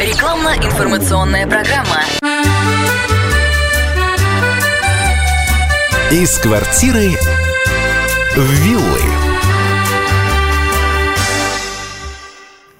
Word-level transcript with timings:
Рекламно-информационная 0.00 1.46
программа. 1.46 2.00
Из 6.10 6.38
квартиры 6.38 7.10
в 8.34 8.50
виллы. 8.64 9.29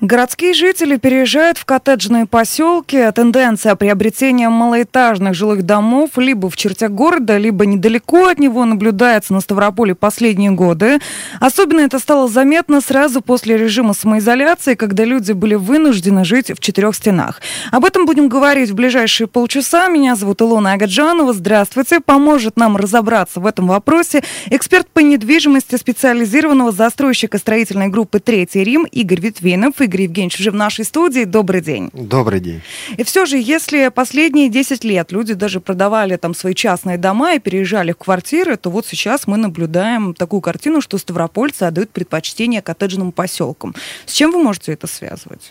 Городские 0.01 0.55
жители 0.55 0.97
переезжают 0.97 1.59
в 1.59 1.67
коттеджные 1.67 2.25
поселки. 2.25 2.99
Тенденция 3.15 3.75
приобретения 3.75 4.49
малоэтажных 4.49 5.35
жилых 5.35 5.63
домов 5.65 6.13
либо 6.17 6.49
в 6.49 6.57
чертях 6.57 6.91
города, 6.91 7.37
либо 7.37 7.67
недалеко 7.67 8.29
от 8.29 8.39
него 8.39 8.65
наблюдается 8.65 9.35
на 9.35 9.41
Ставрополе 9.41 9.95
последние 9.95 10.53
годы. 10.53 11.01
Особенно 11.39 11.81
это 11.81 11.99
стало 11.99 12.29
заметно 12.29 12.81
сразу 12.81 13.21
после 13.21 13.59
режима 13.59 13.93
самоизоляции, 13.93 14.75
когда 14.75 15.05
люди 15.05 15.33
были 15.33 15.55
вынуждены 15.55 16.25
жить 16.25 16.51
в 16.51 16.61
четырех 16.61 16.95
стенах. 16.95 17.43
Об 17.71 17.85
этом 17.85 18.07
будем 18.07 18.31
говорить 18.31 18.71
в 18.71 18.75
ближайшие 18.75 19.27
полчаса. 19.27 19.89
Меня 19.89 20.17
зовут 20.17 20.41
Илона 20.41 20.73
Агаджанова. 20.73 21.35
Здравствуйте. 21.35 22.01
Поможет 22.01 22.57
нам 22.57 22.79
разобраться 22.79 23.39
в 23.39 23.45
этом 23.45 23.69
вопросе 23.69 24.23
эксперт 24.47 24.89
по 24.89 25.01
недвижимости 25.01 25.77
специализированного 25.77 26.73
застройщика 26.73 27.37
строительной 27.37 27.89
группы 27.89 28.19
«Третий 28.19 28.65
Рим» 28.65 28.87
Игорь 28.91 29.21
Витвинов. 29.21 29.75
Игорь 29.91 30.03
Евгеньевич 30.03 30.39
уже 30.39 30.53
в 30.53 30.55
нашей 30.55 30.85
студии. 30.85 31.25
Добрый 31.25 31.61
день. 31.61 31.91
Добрый 31.93 32.39
день. 32.39 32.63
И 32.97 33.03
все 33.03 33.27
же, 33.27 33.39
если 33.39 33.89
последние 33.89 34.49
10 34.49 34.85
лет 34.85 35.11
люди 35.11 35.35
даже 35.35 35.61
продавали 35.61 36.17
там 36.17 36.33
свои 36.33 36.55
частные 36.55 36.97
дома 36.97 37.35
и 37.35 37.41
переезжали 37.41 37.91
в 37.91 37.97
квартиры, 37.97 38.57
то 38.57 38.71
вот 38.71 38.87
сейчас 38.87 39.27
мы 39.27 39.37
наблюдаем 39.37 40.15
такую 40.15 40.43
картину, 40.43 40.81
что 40.81 40.97
ставропольцы 40.97 41.65
отдают 41.65 41.91
предпочтение 41.91 42.63
коттеджным 42.63 43.11
поселкам. 43.11 43.75
С 44.07 44.13
чем 44.13 44.31
вы 44.31 44.41
можете 44.41 44.73
это 44.73 44.87
связывать? 44.87 45.51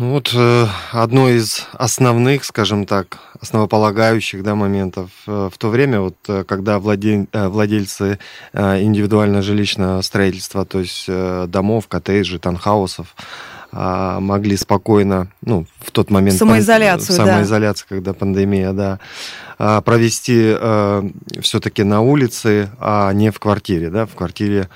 Ну 0.00 0.12
вот 0.12 0.32
э, 0.34 0.66
одно 0.92 1.28
из 1.28 1.66
основных, 1.74 2.46
скажем 2.46 2.86
так, 2.86 3.18
основополагающих 3.38 4.42
да, 4.42 4.54
моментов 4.54 5.10
э, 5.26 5.50
в 5.52 5.58
то 5.58 5.68
время, 5.68 6.00
вот, 6.00 6.16
э, 6.26 6.42
когда 6.44 6.78
владель, 6.78 7.26
владельцы 7.34 8.18
индивидуального 8.54 9.42
жилищного 9.42 10.00
строительства, 10.00 10.64
то 10.64 10.80
есть 10.80 11.06
домов, 11.06 11.86
коттеджей, 11.86 12.38
танхаусов, 12.38 13.14
а, 13.72 14.20
могли 14.20 14.56
спокойно, 14.56 15.28
ну, 15.42 15.66
в 15.80 15.90
тот 15.90 16.10
момент... 16.10 16.38
Самоизоляцию, 16.38 17.18
пан, 17.18 17.26
Самоизоляция, 17.26 17.86
да. 17.86 17.94
когда 17.94 18.14
пандемия, 18.14 18.72
да, 18.72 19.00
а, 19.58 19.82
провести 19.82 20.56
все-таки 21.42 21.82
на 21.82 22.00
улице, 22.00 22.70
а 22.80 23.12
не 23.12 23.30
в 23.30 23.38
квартире, 23.38 23.90
да, 23.90 24.06
в 24.06 24.14
квартире 24.14 24.70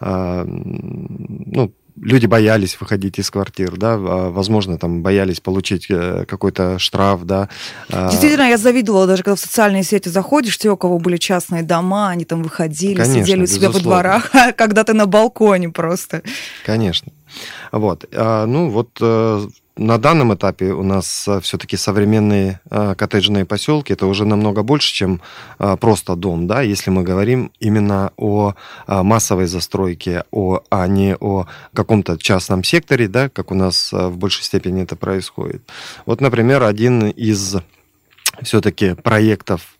ну, 0.00 1.72
люди 2.00 2.26
боялись 2.26 2.78
выходить 2.80 3.18
из 3.18 3.30
квартир, 3.30 3.76
да, 3.76 3.94
а, 3.94 4.30
возможно, 4.30 4.78
там 4.78 5.02
боялись 5.02 5.40
получить 5.40 5.86
э, 5.90 6.24
какой-то 6.26 6.78
штраф, 6.78 7.24
да. 7.24 7.48
А. 7.90 8.10
Действительно, 8.10 8.48
я 8.48 8.58
завидовала, 8.58 9.06
даже 9.06 9.22
когда 9.22 9.36
в 9.36 9.40
социальные 9.40 9.82
сети 9.82 10.08
заходишь, 10.08 10.58
те, 10.58 10.70
у 10.70 10.76
кого 10.76 10.98
были 10.98 11.16
частные 11.16 11.62
дома, 11.62 12.08
они 12.08 12.24
там 12.24 12.42
выходили, 12.42 12.96
Конечно, 12.96 13.22
сидели 13.22 13.42
у 13.42 13.46
себя 13.46 13.68
безусловно. 13.68 13.78
во 13.78 14.02
дворах, 14.02 14.30
а 14.34 14.52
когда 14.52 14.84
ты 14.84 14.94
на 14.94 15.06
балконе 15.06 15.70
просто. 15.70 16.22
Конечно. 16.64 17.12
Вот. 17.72 18.06
Ну, 18.12 18.70
вот 18.70 18.90
э, 19.00 19.46
на 19.78 19.98
данном 19.98 20.34
этапе 20.34 20.72
у 20.72 20.82
нас 20.82 21.26
э, 21.28 21.40
все-таки 21.40 21.76
современные 21.76 22.60
э, 22.70 22.94
коттеджные 22.96 23.44
поселки 23.44 23.92
это 23.92 24.06
уже 24.06 24.24
намного 24.24 24.62
больше, 24.62 24.92
чем 24.92 25.20
э, 25.58 25.76
просто 25.80 26.16
дом, 26.16 26.46
да, 26.46 26.62
если 26.62 26.90
мы 26.90 27.04
говорим 27.04 27.52
именно 27.60 28.12
о 28.16 28.54
массовой 28.86 29.46
застройке, 29.46 30.24
о, 30.30 30.60
а 30.70 30.86
не 30.88 31.16
о 31.16 31.46
каком-то 31.74 32.18
частном 32.18 32.64
секторе, 32.64 33.08
да, 33.08 33.28
как 33.28 33.50
у 33.50 33.54
нас 33.54 33.92
в 33.92 34.16
большей 34.16 34.44
степени 34.44 34.82
это 34.82 34.96
происходит. 34.96 35.62
Вот, 36.06 36.20
например, 36.20 36.64
один 36.64 37.08
из 37.10 37.56
все-таки 38.42 38.94
проектов 38.94 39.76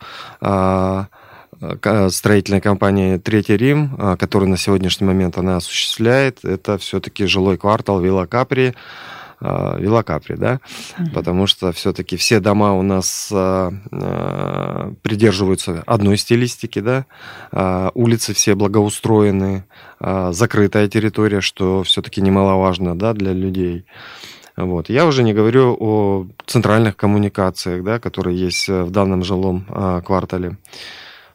строительной 2.11 2.61
компании 2.61 3.17
«Третий 3.19 3.57
Рим», 3.57 4.17
который 4.19 4.47
на 4.49 4.57
сегодняшний 4.57 5.07
момент 5.07 5.39
она 5.39 5.57
осуществляет, 5.57 6.45
это 6.45 6.79
все-таки 6.79 7.27
жилой 7.27 7.57
квартал 7.57 8.01
Вилла 8.01 8.27
Капри, 8.27 8.75
э, 9.41 9.77
Вилакапри, 9.81 10.37
да, 10.37 10.61
угу. 10.99 11.11
потому 11.15 11.47
что 11.47 11.73
все-таки 11.73 12.17
все 12.17 12.41
дома 12.41 12.73
у 12.75 12.83
нас 12.83 13.29
э, 13.33 13.71
э, 13.91 14.93
придерживаются 15.03 15.83
одной 15.87 16.17
стилистики, 16.17 16.81
да, 16.81 17.07
улицы 17.95 18.35
все 18.35 18.55
благоустроены, 18.55 19.65
закрытая 20.01 20.89
территория, 20.89 21.41
что 21.41 21.83
все-таки 21.83 22.21
немаловажно, 22.21 22.99
да, 22.99 23.13
для 23.13 23.33
людей. 23.33 23.85
Вот. 24.57 24.89
Я 24.89 25.07
уже 25.07 25.23
не 25.23 25.35
говорю 25.35 25.77
о 25.79 26.27
центральных 26.47 26.97
коммуникациях, 26.97 27.85
да, 27.85 27.99
которые 27.99 28.39
есть 28.39 28.69
в 28.69 28.91
данном 28.91 29.25
жилом 29.25 29.67
квартале. 30.05 30.57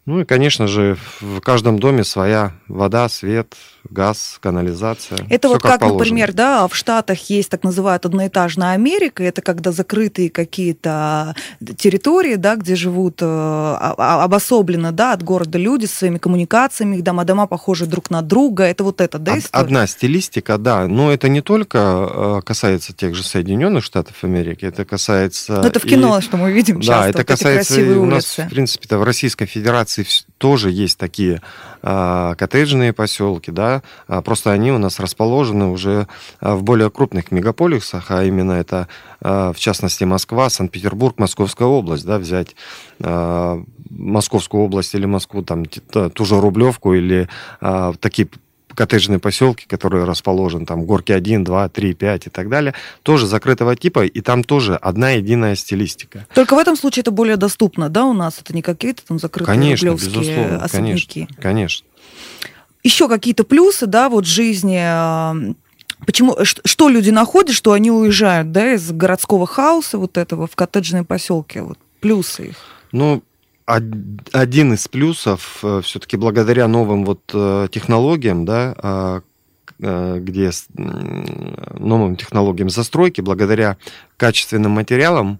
Ну 0.05 0.19
и, 0.19 0.25
конечно 0.25 0.67
же, 0.67 0.97
в 1.21 1.39
каждом 1.39 1.79
доме 1.79 2.03
своя 2.03 2.51
вода, 2.67 3.07
свет, 3.07 3.55
газ, 3.89 4.37
канализация. 4.41 5.17
Это 5.29 5.47
вот 5.47 5.61
как, 5.61 5.79
как 5.79 5.91
например, 5.91 6.33
да, 6.33 6.67
в 6.67 6.75
Штатах 6.75 7.29
есть 7.29 7.49
так 7.49 7.63
называемая 7.63 7.99
одноэтажная 8.03 8.73
Америка, 8.73 9.23
это 9.23 9.41
когда 9.41 9.71
закрытые 9.71 10.29
какие-то 10.29 11.35
территории, 11.77 12.35
да, 12.35 12.55
где 12.55 12.75
живут 12.75 13.19
э, 13.21 13.25
обособленно, 13.25 14.91
да, 14.91 15.13
от 15.13 15.23
города 15.23 15.57
люди 15.57 15.85
со 15.85 15.97
своими 15.97 16.17
коммуникациями, 16.17 16.97
их 16.97 17.03
дома, 17.03 17.23
дома 17.23 17.47
похожи 17.47 17.85
друг 17.85 18.09
на 18.09 18.21
друга, 18.21 18.63
это 18.63 18.83
вот 18.83 18.99
это, 18.99 19.19
да, 19.19 19.37
история? 19.37 19.63
Одна 19.63 19.87
стилистика, 19.87 20.57
да, 20.57 20.87
но 20.87 21.11
это 21.11 21.29
не 21.29 21.41
только 21.41 21.77
э, 21.79 22.41
касается 22.45 22.93
тех 22.93 23.15
же 23.15 23.23
Соединенных 23.23 23.83
Штатов 23.83 24.23
Америки, 24.23 24.65
это 24.65 24.85
касается... 24.85 25.61
Ну, 25.61 25.67
это 25.67 25.79
в 25.79 25.83
кино, 25.83 26.17
и... 26.17 26.21
что 26.21 26.37
мы 26.37 26.51
видим 26.51 26.81
часто, 26.81 27.03
Да, 27.03 27.09
это 27.09 27.17
вот 27.19 27.27
касается 27.27 27.79
и 27.79 27.89
у 27.93 28.05
нас, 28.05 28.37
в 28.37 28.49
принципе, 28.49 28.97
в 28.97 29.03
Российской 29.03 29.45
Федерации 29.45 29.92
тоже 30.37 30.71
есть 30.71 30.97
такие 30.97 31.41
а, 31.81 32.35
коттеджные 32.35 32.93
поселки, 32.93 33.51
да, 33.51 33.81
а, 34.07 34.21
просто 34.21 34.51
они 34.51 34.71
у 34.71 34.77
нас 34.77 34.99
расположены 34.99 35.67
уже 35.67 36.07
а, 36.39 36.55
в 36.55 36.63
более 36.63 36.89
крупных 36.89 37.31
мегаполисах, 37.31 38.11
а 38.11 38.23
именно 38.23 38.53
это, 38.53 38.87
в 39.19 39.55
частности, 39.55 40.03
Москва, 40.03 40.49
Санкт-Петербург, 40.49 41.17
Московская 41.17 41.67
область, 41.67 42.05
да, 42.05 42.19
взять 42.19 42.55
Московскую 42.99 44.63
область 44.63 44.93
или 44.95 45.05
Москву, 45.05 45.43
там, 45.43 45.65
ту 45.65 46.25
же 46.25 46.41
Рублевку 46.41 46.93
или 46.93 47.29
такие 47.99 48.27
коттеджные 48.75 49.19
поселки, 49.19 49.65
которые 49.67 50.05
расположены, 50.05 50.65
там, 50.65 50.85
горки 50.85 51.11
1, 51.11 51.43
2, 51.43 51.69
3, 51.69 51.93
5 51.93 52.27
и 52.27 52.29
так 52.29 52.49
далее, 52.49 52.73
тоже 53.03 53.27
закрытого 53.27 53.75
типа, 53.75 54.05
и 54.05 54.21
там 54.21 54.43
тоже 54.43 54.75
одна 54.75 55.11
единая 55.11 55.55
стилистика. 55.55 56.25
Только 56.33 56.55
в 56.55 56.59
этом 56.59 56.75
случае 56.75 57.01
это 57.01 57.11
более 57.11 57.37
доступно, 57.37 57.89
да, 57.89 58.05
у 58.05 58.13
нас? 58.13 58.39
Это 58.39 58.53
не 58.53 58.61
какие-то 58.61 59.05
там 59.05 59.19
закрытые 59.19 59.55
конечно, 59.55 59.89
безусловно, 59.91 60.63
особняки? 60.63 61.21
Конечно, 61.21 61.41
конечно. 61.41 61.87
Еще 62.83 63.07
какие-то 63.07 63.45
плюсы, 63.45 63.85
да, 63.85 64.09
вот 64.09 64.25
жизни 64.25 64.79
а, 64.81 65.35
Почему, 66.05 66.37
что 66.43 66.89
люди 66.89 67.09
находят, 67.09 67.55
что 67.55 67.71
они 67.71 67.91
уезжают, 67.91 68.51
да, 68.51 68.73
из 68.73 68.91
городского 68.91 69.47
хаоса 69.47 69.97
вот 69.97 70.17
этого 70.17 70.47
в 70.47 70.55
коттеджные 70.55 71.03
поселки, 71.03 71.59
вот 71.59 71.77
плюсы 72.01 72.47
их? 72.49 72.55
Ну, 72.91 73.23
один 73.65 74.73
из 74.73 74.87
плюсов 74.87 75.59
э, 75.63 75.81
все-таки 75.83 76.17
благодаря 76.17 76.67
новым 76.67 77.05
вот 77.05 77.21
э, 77.33 77.67
технологиям, 77.71 78.45
да, 78.45 78.75
а, 78.77 79.21
э, 79.79 80.19
где 80.19 80.51
новым 80.75 82.15
технологиям 82.15 82.69
застройки, 82.69 83.21
благодаря 83.21 83.77
качественным 84.17 84.71
материалам, 84.71 85.39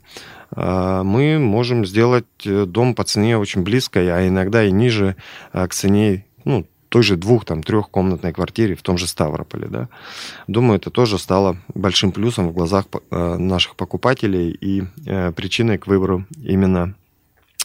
мы 0.56 1.39
можем 1.39 1.84
сделать 1.84 2.28
дом 2.45 2.94
по 2.94 3.03
цене 3.03 3.39
очень 3.39 3.63
близкой, 3.63 4.11
а 4.11 4.28
иногда 4.28 4.63
и 4.63 4.72
ниже 4.72 5.16
к 5.51 5.69
цене 5.69 6.28
ну, 6.45 6.67
той 6.90 7.01
же 7.01 7.16
двух, 7.16 7.44
там, 7.44 7.63
трехкомнатной 7.63 8.34
квартире 8.34 8.75
в 8.75 8.84
том 8.84 9.00
же 9.00 9.07
Ставрополе. 9.07 9.66
Да. 9.66 9.90
Думаю, 10.45 10.78
это 10.78 10.91
тоже 10.91 11.17
стало 11.17 11.57
большим 11.73 12.11
плюсом 12.11 12.50
в 12.50 12.53
глазах 12.53 12.85
наших 13.09 13.75
покупателей 13.75 14.52
и 14.52 14.84
причиной 15.31 15.79
к 15.79 15.87
выбору 15.87 16.28
именно 16.40 16.93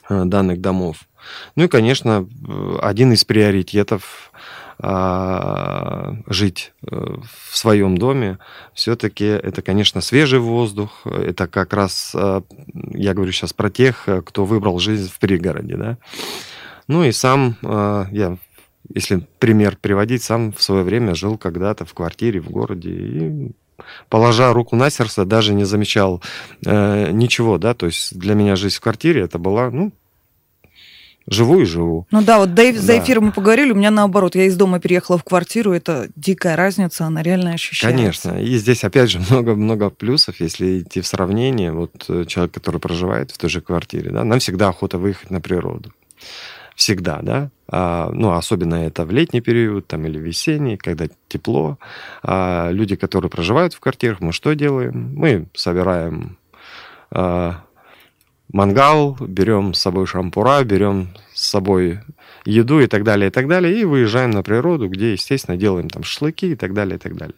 данных 0.08 0.60
домов. 0.60 1.08
Ну 1.56 1.64
и, 1.64 1.68
конечно, 1.68 2.28
один 2.80 3.12
из 3.12 3.24
приоритетов 3.24 4.32
а, 4.80 6.14
жить 6.28 6.72
э, 6.86 7.16
в 7.50 7.56
своем 7.56 7.98
доме, 7.98 8.38
все-таки 8.74 9.24
это, 9.24 9.60
конечно, 9.60 10.00
свежий 10.00 10.38
воздух. 10.38 11.04
Это 11.04 11.48
как 11.48 11.72
раз, 11.72 12.12
э, 12.14 12.42
я 12.92 13.12
говорю 13.12 13.32
сейчас 13.32 13.52
про 13.52 13.70
тех, 13.70 14.06
кто 14.24 14.44
выбрал 14.44 14.78
жизнь 14.78 15.10
в 15.10 15.18
пригороде. 15.18 15.76
Да? 15.76 15.98
Ну 16.86 17.02
и 17.02 17.10
сам 17.10 17.56
я, 17.60 18.38
если 18.94 19.26
пример 19.40 19.76
приводить, 19.76 20.22
сам 20.22 20.52
в 20.52 20.62
свое 20.62 20.84
время 20.84 21.16
жил 21.16 21.36
когда-то 21.36 21.84
в 21.84 21.92
квартире 21.92 22.40
в 22.40 22.48
городе 22.48 22.90
и 22.90 23.50
положа 24.08 24.52
руку 24.52 24.76
на 24.76 24.90
сердце, 24.90 25.24
даже 25.24 25.54
не 25.54 25.64
замечал 25.64 26.22
э, 26.64 27.10
ничего, 27.10 27.58
да, 27.58 27.74
то 27.74 27.86
есть 27.86 28.18
для 28.18 28.34
меня 28.34 28.56
жизнь 28.56 28.76
в 28.76 28.80
квартире 28.80 29.22
это 29.22 29.38
была, 29.38 29.70
ну, 29.70 29.92
живу 31.30 31.60
и 31.60 31.64
живу. 31.64 32.06
Ну 32.10 32.22
да, 32.22 32.38
вот 32.38 32.54
до, 32.54 32.72
да. 32.72 32.80
за 32.80 32.98
эфиром 32.98 33.26
мы 33.26 33.32
поговорили, 33.32 33.72
у 33.72 33.74
меня 33.74 33.90
наоборот, 33.90 34.34
я 34.34 34.44
из 34.44 34.56
дома 34.56 34.80
переехала 34.80 35.18
в 35.18 35.24
квартиру, 35.24 35.72
это 35.72 36.08
дикая 36.16 36.56
разница, 36.56 37.04
она 37.04 37.22
реально 37.22 37.52
ощущается. 37.52 37.96
Конечно, 37.96 38.42
и 38.42 38.56
здесь 38.56 38.84
опять 38.84 39.10
же 39.10 39.20
много-много 39.30 39.90
плюсов, 39.90 40.40
если 40.40 40.80
идти 40.80 41.00
в 41.00 41.06
сравнение, 41.06 41.72
вот 41.72 42.06
э, 42.08 42.24
человек, 42.26 42.54
который 42.54 42.80
проживает 42.80 43.30
в 43.30 43.38
той 43.38 43.50
же 43.50 43.60
квартире, 43.60 44.10
да, 44.10 44.24
нам 44.24 44.38
всегда 44.38 44.68
охота 44.68 44.98
выехать 44.98 45.30
на 45.30 45.40
природу. 45.40 45.92
Всегда, 46.78 47.18
да. 47.22 47.50
А, 47.66 48.08
ну, 48.12 48.34
особенно 48.34 48.76
это 48.76 49.04
в 49.04 49.10
летний 49.10 49.40
период 49.40 49.88
там, 49.88 50.06
или 50.06 50.16
весенний, 50.16 50.76
когда 50.76 51.08
тепло. 51.26 51.76
А 52.22 52.70
люди, 52.70 52.94
которые 52.94 53.32
проживают 53.32 53.74
в 53.74 53.80
квартирах, 53.80 54.20
мы 54.20 54.32
что 54.32 54.54
делаем? 54.54 55.12
Мы 55.16 55.48
собираем 55.54 56.38
а, 57.10 57.64
мангал, 58.52 59.16
берем 59.20 59.74
с 59.74 59.80
собой 59.80 60.06
шампура, 60.06 60.62
берем 60.62 61.08
с 61.34 61.48
собой 61.48 61.98
еду 62.44 62.78
и 62.80 62.86
так 62.86 63.02
далее, 63.02 63.28
и 63.28 63.30
так 63.32 63.48
далее, 63.48 63.80
и 63.80 63.84
выезжаем 63.84 64.30
на 64.30 64.44
природу, 64.44 64.88
где, 64.88 65.12
естественно, 65.12 65.56
делаем 65.56 65.90
там 65.90 66.04
шашлыки 66.04 66.52
и 66.52 66.54
так 66.54 66.74
далее, 66.74 66.94
и 66.94 66.98
так 66.98 67.16
далее. 67.16 67.36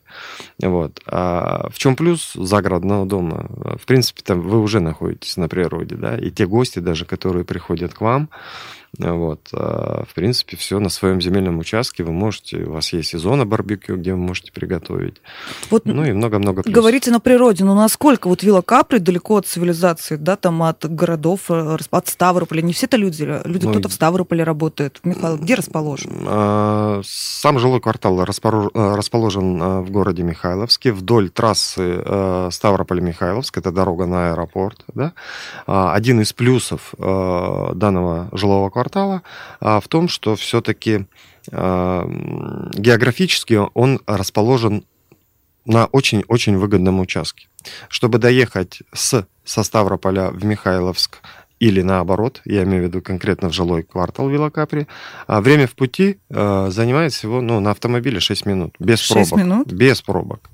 Вот. 0.63 1.01
А 1.07 1.69
в 1.71 1.79
чем 1.79 1.97
плюс 1.97 2.33
загородного 2.35 3.07
дома? 3.07 3.47
В 3.79 3.87
принципе, 3.87 4.23
там 4.23 4.43
вы 4.43 4.61
уже 4.61 4.81
находитесь 4.81 5.39
на 5.39 5.49
природе, 5.49 5.97
да, 5.97 6.19
и 6.19 6.31
те 6.31 6.47
гости 6.47 6.79
даже, 6.79 7.07
которые 7.07 7.45
приходят 7.45 7.95
к 7.95 8.03
вам, 8.03 8.29
вот. 8.99 9.49
А, 9.53 10.05
в 10.05 10.15
принципе, 10.15 10.57
все 10.57 10.79
на 10.81 10.89
своем 10.89 11.21
земельном 11.21 11.59
участке 11.59 12.03
вы 12.03 12.13
можете, 12.13 12.65
у 12.65 12.73
вас 12.73 12.93
есть 12.93 13.15
и 13.15 13.19
зона 13.19 13.47
барбекю, 13.47 13.97
где 13.97 14.13
вы 14.13 14.19
можете 14.19 14.53
приготовить. 14.53 15.23
Вот 15.71 15.85
ну 15.85 16.05
и 16.05 16.13
много-много 16.13 16.63
плюсов. 16.63 16.75
Говорите 16.75 17.11
на 17.11 17.21
природе, 17.21 17.65
но 17.65 17.75
насколько 17.75 18.29
вот 18.29 18.43
Вилла 18.43 18.63
Капри 18.63 18.99
далеко 18.99 19.37
от 19.37 19.47
цивилизации, 19.47 20.17
да, 20.17 20.37
там 20.37 20.63
от 20.63 20.85
городов, 20.85 21.51
э, 21.51 21.77
от 21.91 22.09
Ставрополя, 22.09 22.63
не 22.63 22.73
все-то 22.73 22.97
люди, 22.97 23.23
люди 23.45 23.67
ну, 23.67 23.71
кто-то 23.71 23.89
в 23.89 23.93
Ставрополе 23.93 24.43
работает. 24.43 25.01
Михаил, 25.05 25.39
где 25.39 25.55
расположен? 25.55 26.11
А, 26.27 27.01
сам 27.05 27.59
жилой 27.61 27.81
квартал 27.81 28.21
э, 28.21 28.25
расположен 28.25 29.63
э, 29.63 29.81
в 29.83 29.91
городе 29.91 30.25
Михайловске, 30.25 30.93
вдоль 30.93 31.31
трассы 31.31 32.03
Ставрополь-Михайловск, 32.51 33.57
это 33.57 33.71
дорога 33.71 34.07
на 34.07 34.33
аэропорт, 34.33 34.85
да. 34.95 35.13
А, 35.67 35.95
один 35.95 36.21
из 36.21 36.33
плюсов 36.33 36.95
данного 36.99 38.29
жилого 38.33 38.69
квартала 38.71 38.80
квартала 38.81 39.23
а 39.61 39.81
в 39.81 39.89
том, 39.89 40.09
что 40.09 40.37
все-таки 40.37 41.07
а, 41.53 42.05
географически 42.75 43.61
он 43.75 44.01
расположен 44.07 44.85
на 45.67 45.87
очень-очень 45.87 46.57
выгодном 46.57 47.01
участке. 47.01 47.49
Чтобы 47.89 48.19
доехать 48.19 48.83
с, 48.95 49.27
со 49.45 49.63
Ставрополя 49.63 50.31
в 50.31 50.45
Михайловск 50.45 51.19
или 51.59 51.83
наоборот, 51.83 52.41
я 52.47 52.63
имею 52.63 52.85
в 52.85 52.87
виду 52.87 53.03
конкретно 53.03 53.51
в 53.51 53.53
жилой 53.53 53.83
квартал 53.83 54.31
Вилакапри, 54.31 54.87
а 55.27 55.43
время 55.43 55.67
в 55.67 55.73
пути 55.73 56.19
занимает 56.31 57.13
всего 57.13 57.43
ну, 57.43 57.61
на 57.61 57.73
автомобиле 57.73 58.19
6 58.19 58.47
минут, 58.47 58.75
без 58.79 59.01
6 59.01 59.31
пробок. 59.31 59.45
минут? 59.45 59.73
Без 59.73 60.01
пробок, 60.01 60.51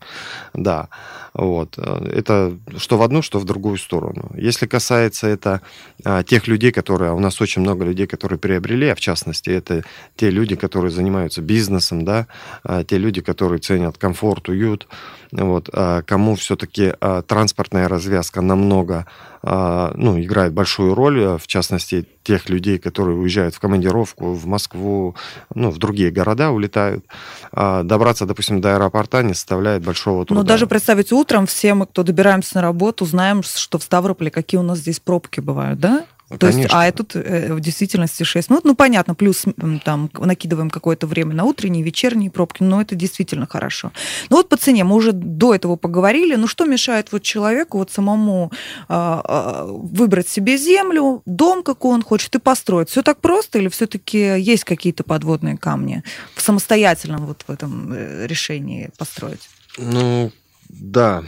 да. 0.52 0.88
Вот. 1.36 1.76
Это 1.76 2.56
что 2.78 2.96
в 2.96 3.02
одну, 3.02 3.20
что 3.20 3.38
в 3.38 3.44
другую 3.44 3.76
сторону. 3.76 4.30
Если 4.34 4.66
касается 4.66 5.26
это 5.26 5.60
а, 6.04 6.22
тех 6.22 6.48
людей, 6.48 6.72
которые... 6.72 7.12
У 7.12 7.18
нас 7.18 7.40
очень 7.42 7.60
много 7.60 7.84
людей, 7.84 8.06
которые 8.06 8.38
приобрели, 8.38 8.88
а 8.88 8.94
в 8.94 9.00
частности, 9.00 9.50
это 9.50 9.84
те 10.16 10.30
люди, 10.30 10.56
которые 10.56 10.90
занимаются 10.90 11.42
бизнесом, 11.42 12.04
да, 12.06 12.26
а, 12.64 12.84
те 12.84 12.96
люди, 12.96 13.20
которые 13.20 13.58
ценят 13.58 13.98
комфорт, 13.98 14.48
уют, 14.48 14.88
вот, 15.30 15.68
а, 15.72 16.02
кому 16.02 16.36
все-таки 16.36 16.94
транспортная 17.26 17.88
развязка 17.88 18.40
намного 18.40 19.06
ну, 19.42 20.20
играет 20.20 20.52
большую 20.52 20.94
роль, 20.94 21.38
в 21.38 21.46
частности, 21.46 22.04
тех 22.24 22.48
людей, 22.48 22.78
которые 22.78 23.16
уезжают 23.16 23.54
в 23.54 23.60
командировку 23.60 24.32
в 24.32 24.44
Москву, 24.46 25.14
ну, 25.54 25.70
в 25.70 25.78
другие 25.78 26.10
города 26.10 26.50
улетают. 26.50 27.04
Добраться, 27.52 28.26
допустим, 28.26 28.60
до 28.60 28.74
аэропорта 28.74 29.22
не 29.22 29.34
составляет 29.34 29.84
большого 29.84 30.26
труда. 30.26 30.40
Ну, 30.40 30.46
даже 30.46 30.66
представить 30.66 31.12
утром 31.26 31.46
все 31.46 31.74
мы, 31.74 31.86
кто 31.86 32.04
добираемся 32.04 32.54
на 32.54 32.62
работу, 32.62 33.04
знаем, 33.04 33.42
что 33.42 33.78
в 33.78 33.82
Ставрополе 33.82 34.30
какие 34.30 34.60
у 34.60 34.62
нас 34.62 34.78
здесь 34.78 35.00
пробки 35.00 35.40
бывают, 35.40 35.80
да? 35.80 36.04
То 36.28 36.38
Конечно. 36.38 36.58
есть, 36.60 36.70
а 36.72 36.92
тут 36.92 37.14
э, 37.14 37.54
в 37.54 37.60
действительности 37.60 38.24
6 38.24 38.50
минут. 38.50 38.64
Ну, 38.64 38.74
понятно, 38.74 39.14
плюс 39.14 39.44
там 39.84 40.10
накидываем 40.12 40.70
какое-то 40.70 41.06
время 41.06 41.34
на 41.34 41.44
утренние, 41.44 41.84
вечерние 41.84 42.30
пробки, 42.32 42.64
но 42.64 42.80
это 42.80 42.96
действительно 42.96 43.46
хорошо. 43.46 43.92
Ну 44.28 44.38
вот 44.38 44.48
по 44.48 44.56
цене 44.56 44.82
мы 44.82 44.96
уже 44.96 45.12
до 45.12 45.54
этого 45.54 45.76
поговорили. 45.76 46.34
Ну 46.34 46.48
что 46.48 46.64
мешает 46.64 47.12
вот 47.12 47.22
человеку 47.22 47.78
вот 47.78 47.92
самому 47.92 48.50
э, 48.88 49.66
выбрать 49.68 50.28
себе 50.28 50.56
землю, 50.56 51.22
дом, 51.26 51.62
какой 51.62 51.94
он 51.94 52.02
хочет, 52.02 52.34
и 52.34 52.40
построить? 52.40 52.88
Все 52.88 53.02
так 53.02 53.20
просто 53.20 53.58
или 53.58 53.68
все-таки 53.68 54.18
есть 54.40 54.64
какие-то 54.64 55.04
подводные 55.04 55.56
камни 55.56 56.02
самостоятельно 56.36 57.18
вот 57.18 57.44
в 57.46 57.52
этом 57.52 57.92
э, 57.92 58.26
решении 58.26 58.90
построить? 58.98 59.48
Ну, 59.78 60.32
да, 60.68 61.24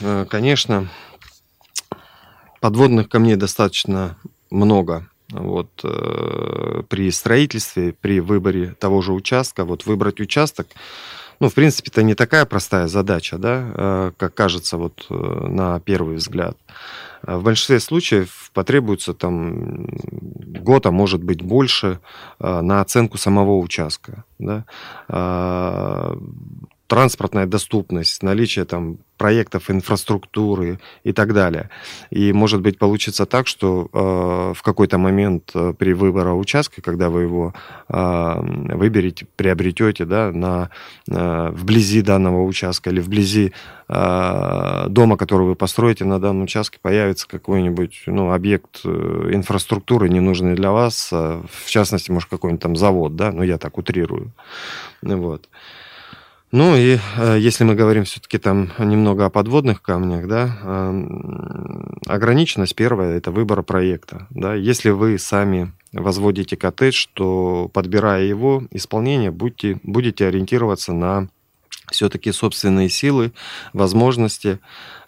э, 0.00 0.26
конечно, 0.28 0.88
подводных 2.60 3.08
камней 3.08 3.36
достаточно 3.36 4.16
много. 4.50 5.06
Вот, 5.30 5.70
э, 5.84 6.82
при 6.88 7.10
строительстве, 7.12 7.92
при 7.92 8.20
выборе 8.20 8.74
того 8.78 9.00
же 9.00 9.12
участка, 9.12 9.64
вот 9.64 9.86
выбрать 9.86 10.20
участок, 10.20 10.66
ну, 11.38 11.48
в 11.48 11.54
принципе, 11.54 11.90
это 11.90 12.02
не 12.02 12.14
такая 12.14 12.44
простая 12.44 12.86
задача, 12.88 13.38
да, 13.38 13.72
э, 13.74 14.12
как 14.16 14.34
кажется 14.34 14.76
вот 14.76 15.06
на 15.08 15.80
первый 15.80 16.16
взгляд. 16.16 16.58
В 17.22 17.42
большинстве 17.42 17.80
случаев 17.80 18.50
потребуется 18.52 19.14
там 19.14 19.86
год, 19.86 20.86
а 20.86 20.90
может 20.90 21.22
быть 21.22 21.42
больше 21.42 22.00
на 22.38 22.80
оценку 22.80 23.18
самого 23.18 23.58
участка. 23.58 24.24
Да? 24.38 24.64
Э, 25.08 26.16
транспортная 26.90 27.46
доступность, 27.46 28.20
наличие 28.24 28.64
там 28.64 28.98
проектов 29.16 29.70
инфраструктуры 29.70 30.80
и 31.04 31.12
так 31.12 31.32
далее. 31.32 31.70
И 32.10 32.32
может 32.32 32.62
быть 32.62 32.78
получится 32.78 33.26
так, 33.26 33.46
что 33.46 33.88
э, 33.92 34.54
в 34.56 34.62
какой-то 34.62 34.98
момент 34.98 35.52
э, 35.54 35.72
при 35.78 35.92
выборе 35.92 36.30
участка, 36.30 36.82
когда 36.82 37.08
вы 37.08 37.22
его 37.22 37.54
э, 37.88 38.74
выберете, 38.74 39.28
приобретете, 39.36 40.04
да, 40.04 40.32
на, 40.32 40.70
э, 41.08 41.50
вблизи 41.52 42.02
данного 42.02 42.42
участка 42.42 42.90
или 42.90 43.00
вблизи 43.00 43.52
э, 43.88 44.86
дома, 44.88 45.16
который 45.16 45.46
вы 45.46 45.54
построите 45.54 46.04
на 46.04 46.18
данном 46.18 46.42
участке, 46.42 46.80
появится 46.82 47.28
какой-нибудь 47.28 48.02
ну, 48.06 48.32
объект 48.32 48.80
э, 48.84 49.30
инфраструктуры, 49.32 50.08
ненужный 50.08 50.56
для 50.56 50.72
вас, 50.72 51.10
э, 51.12 51.42
в 51.48 51.70
частности, 51.70 52.10
может, 52.10 52.28
какой-нибудь 52.28 52.62
там 52.62 52.74
завод, 52.74 53.14
да, 53.14 53.30
ну, 53.30 53.44
я 53.44 53.58
так 53.58 53.78
утрирую. 53.78 54.32
Вот. 55.02 55.48
Ну 56.52 56.74
и 56.74 56.98
э, 57.16 57.36
если 57.38 57.62
мы 57.62 57.76
говорим 57.76 58.04
все-таки 58.04 58.38
там 58.38 58.72
немного 58.78 59.24
о 59.24 59.30
подводных 59.30 59.82
камнях, 59.82 60.26
да, 60.26 60.58
э, 60.62 61.02
ограниченность 62.06 62.74
первая– 62.74 63.16
это 63.18 63.30
выбор 63.30 63.62
проекта. 63.62 64.26
Да. 64.30 64.54
Если 64.54 64.90
вы 64.90 65.18
сами 65.18 65.72
возводите 65.92 66.56
коттедж, 66.56 67.06
то 67.14 67.70
подбирая 67.72 68.24
его 68.24 68.64
исполнение, 68.72 69.30
будьте, 69.30 69.78
будете 69.84 70.26
ориентироваться 70.26 70.92
на 70.92 71.28
все-таки 71.92 72.32
собственные 72.32 72.88
силы, 72.88 73.32
возможности, 73.72 74.58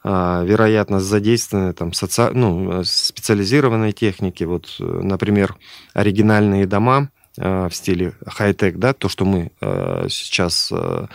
э, 0.04 0.44
вероятность 0.46 1.06
задействования 1.06 1.72
там, 1.72 1.92
соци... 1.92 2.30
ну, 2.32 2.84
специализированной 2.84 3.90
техники. 3.90 4.44
Вот, 4.44 4.76
например, 4.78 5.56
оригинальные 5.92 6.66
дома– 6.66 7.10
Э, 7.21 7.21
в 7.36 7.70
стиле 7.72 8.12
хай-тек, 8.26 8.76
да, 8.76 8.92
то, 8.92 9.08
что 9.08 9.24
мы 9.24 9.52
э, 9.60 10.06
сейчас 10.10 10.70
э, 10.70 11.06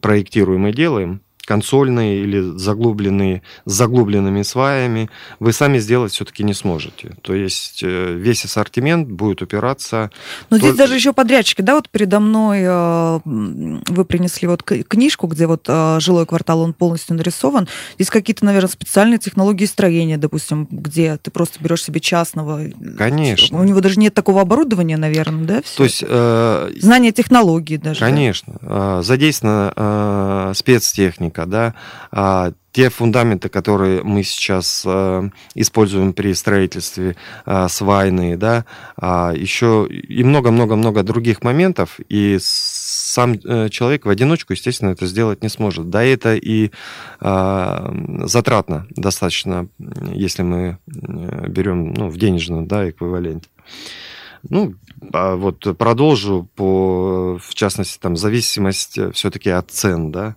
проектируем 0.00 0.66
и 0.66 0.72
делаем, 0.72 1.22
консольные 1.50 2.22
или 2.22 2.56
заглубленные, 2.56 3.42
с 3.64 3.72
заглубленными 3.72 4.42
сваями, 4.42 5.10
вы 5.40 5.52
сами 5.52 5.80
сделать 5.80 6.12
все-таки 6.12 6.44
не 6.44 6.54
сможете. 6.54 7.16
То 7.22 7.34
есть 7.34 7.80
э, 7.82 8.14
весь 8.14 8.44
ассортимент 8.44 9.08
будет 9.08 9.42
упираться... 9.42 10.12
Но 10.48 10.58
здесь 10.58 10.76
даже 10.76 10.94
еще 10.94 11.12
подрядчики, 11.12 11.62
да, 11.62 11.74
вот 11.74 11.88
передо 11.88 12.20
мной 12.20 12.60
э, 12.62 13.20
вы 13.24 14.04
принесли 14.04 14.46
вот 14.46 14.62
книжку, 14.62 15.26
где 15.26 15.48
вот 15.48 15.64
э, 15.66 15.98
жилой 15.98 16.24
квартал, 16.24 16.60
он 16.60 16.72
полностью 16.72 17.16
нарисован. 17.16 17.66
Здесь 17.96 18.10
какие-то, 18.10 18.44
наверное, 18.44 18.70
специальные 18.70 19.18
технологии 19.18 19.64
строения, 19.64 20.18
допустим, 20.18 20.68
где 20.70 21.16
ты 21.16 21.32
просто 21.32 21.58
берешь 21.60 21.82
себе 21.82 21.98
частного... 21.98 22.60
Конечно. 22.96 23.58
У 23.58 23.64
него 23.64 23.80
даже 23.80 23.98
нет 23.98 24.14
такого 24.14 24.42
оборудования, 24.42 24.96
наверное, 24.96 25.44
да? 25.44 25.62
Все 25.62 25.76
То 25.78 25.82
есть... 25.82 26.04
Э, 26.06 26.70
Знание 26.78 27.10
технологий 27.10 27.76
даже. 27.76 27.98
Конечно. 27.98 28.54
Да? 28.60 29.02
Задействована 29.02 29.72
э, 29.74 30.52
спецтехника, 30.54 31.39
рынка, 31.40 31.46
да, 31.46 31.74
а, 32.10 32.52
те 32.72 32.88
фундаменты, 32.88 33.48
которые 33.48 34.04
мы 34.04 34.22
сейчас 34.22 34.84
э, 34.86 35.28
используем 35.56 36.12
при 36.12 36.32
строительстве 36.34 37.16
э, 37.44 37.66
свайные, 37.68 38.36
да, 38.36 38.64
а 38.96 39.32
еще 39.34 39.88
и 39.90 40.22
много-много-много 40.22 41.02
других 41.02 41.42
моментов, 41.42 41.98
и 42.08 42.38
сам 42.40 43.40
человек 43.70 44.06
в 44.06 44.08
одиночку, 44.08 44.52
естественно, 44.52 44.90
это 44.90 45.06
сделать 45.06 45.42
не 45.42 45.48
сможет. 45.48 45.90
Да, 45.90 46.04
это 46.04 46.36
и 46.36 46.70
а, 47.18 47.92
затратно 48.24 48.86
достаточно, 48.90 49.66
если 50.12 50.44
мы 50.44 50.78
берем 50.86 51.92
ну, 51.92 52.08
в 52.08 52.16
денежном 52.18 52.68
да, 52.68 52.88
эквиваленте. 52.88 53.48
Ну, 54.48 54.74
а 55.12 55.36
вот 55.36 55.76
продолжу 55.76 56.48
по, 56.54 57.38
в 57.38 57.54
частности, 57.54 57.98
там, 57.98 58.16
зависимость 58.16 58.98
все-таки 59.12 59.50
от 59.50 59.70
цен, 59.70 60.10
да. 60.10 60.36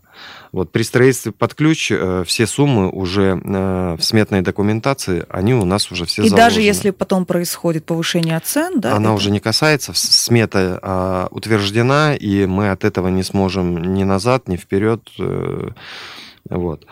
Вот 0.52 0.72
при 0.72 0.84
строительстве 0.84 1.32
под 1.32 1.56
ключ 1.56 1.92
э, 1.92 2.24
все 2.28 2.46
суммы 2.46 2.90
уже 2.90 3.42
э, 3.44 3.96
в 3.98 4.04
сметной 4.04 4.42
документации, 4.42 5.26
они 5.30 5.56
у 5.56 5.66
нас 5.66 5.92
уже 5.92 6.06
все 6.06 6.24
И 6.24 6.30
заложены. 6.30 6.50
даже 6.50 6.62
если 6.62 6.92
потом 6.92 7.26
происходит 7.26 7.86
повышение 7.86 8.40
цен, 8.40 8.80
да? 8.80 8.96
Она 8.96 9.10
это... 9.10 9.14
уже 9.14 9.32
не 9.32 9.40
касается, 9.40 9.94
смета 9.96 11.28
утверждена, 11.32 12.16
и 12.16 12.46
мы 12.46 12.70
от 12.70 12.84
этого 12.84 13.08
не 13.08 13.24
сможем 13.24 13.94
ни 13.96 14.04
назад, 14.04 14.48
ни 14.48 14.58
вперед. 14.58 15.10
Э, 15.18 15.70
вот. 16.50 16.86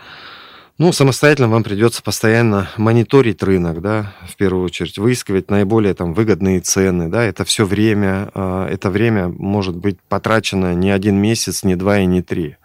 Ну, 0.82 0.92
самостоятельно 0.92 1.48
вам 1.48 1.64
придется 1.64 2.02
постоянно 2.02 2.68
мониторить 2.76 3.44
рынок, 3.44 3.82
да, 3.82 4.16
в 4.28 4.36
первую 4.36 4.66
очередь, 4.66 4.98
выискивать 4.98 5.52
наиболее 5.52 5.94
там 5.94 6.16
выгодные 6.16 6.60
цены, 6.60 7.08
да, 7.08 7.24
это 7.24 7.46
все 7.46 7.68
время, 7.68 8.32
а, 8.34 8.68
это 8.68 8.90
время 8.90 9.28
может 9.28 9.76
быть 9.76 10.00
потрачено 10.10 10.74
не 10.74 10.90
один 10.90 11.18
месяц, 11.18 11.62
не 11.62 11.76
два 11.76 12.00
и 12.00 12.08
не 12.08 12.24
три. 12.24 12.56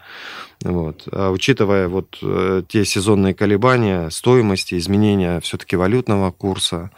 Вот. 0.61 1.07
А 1.11 1.29
учитывая 1.29 1.87
вот 1.89 2.17
э, 2.23 2.63
те 2.67 2.85
сезонные 2.85 3.35
колебания 3.35 4.09
стоимости, 4.09 4.79
изменения 4.79 5.39
все-таки 5.41 5.75
валютного 5.75 6.31
курса, 6.31 6.89